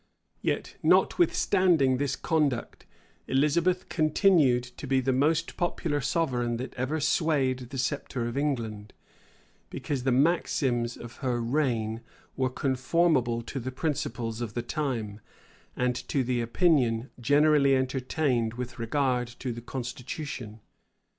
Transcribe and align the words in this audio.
Yet, 0.41 0.77
notwithstanding 0.81 1.97
this 1.97 2.15
conduct, 2.15 2.87
Elizabeth 3.27 3.87
continued 3.87 4.63
to 4.63 4.87
be 4.87 4.99
the 4.99 5.13
most 5.13 5.57
popular 5.57 6.01
sovereign 6.01 6.57
that 6.57 6.73
ever 6.73 6.99
swayed 6.99 7.69
the 7.69 7.77
sceptre 7.77 8.27
of 8.27 8.35
England; 8.35 8.93
because 9.69 10.01
the 10.01 10.11
maxims 10.11 10.97
of 10.97 11.17
her 11.17 11.39
reign 11.39 12.01
were 12.35 12.49
conformable 12.49 13.43
to 13.43 13.59
the 13.59 13.71
principles 13.71 14.41
of 14.41 14.55
the 14.55 14.63
times, 14.63 15.19
and 15.75 15.95
to 16.07 16.23
the 16.23 16.41
opinion 16.41 17.11
generally 17.19 17.75
entertained 17.75 18.55
with 18.55 18.79
regard 18.79 19.27
to 19.37 19.53
the 19.53 19.61
constitution. 19.61 20.61